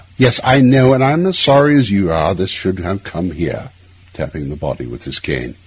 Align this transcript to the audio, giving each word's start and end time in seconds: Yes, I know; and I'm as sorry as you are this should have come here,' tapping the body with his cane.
Yes, 0.17 0.41
I 0.43 0.61
know; 0.61 0.93
and 0.93 1.03
I'm 1.03 1.27
as 1.27 1.37
sorry 1.37 1.75
as 1.77 1.91
you 1.91 2.11
are 2.11 2.33
this 2.33 2.49
should 2.49 2.79
have 2.79 3.03
come 3.03 3.29
here,' 3.29 3.69
tapping 4.13 4.49
the 4.49 4.55
body 4.55 4.87
with 4.87 5.03
his 5.03 5.19
cane. 5.19 5.53